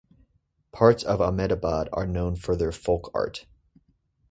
Parts 0.71 1.03
of 1.03 1.21
Ahmedabad 1.21 1.87
are 1.93 2.07
known 2.07 2.35
for 2.35 2.55
their 2.55 2.71
folk 2.71 3.11
art. 3.13 3.45